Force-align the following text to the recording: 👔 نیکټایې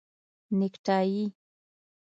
👔 0.03 0.03
نیکټایې 0.59 1.25